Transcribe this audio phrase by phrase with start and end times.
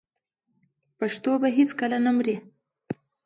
[0.99, 2.35] پښتو به هیڅکله نه مري.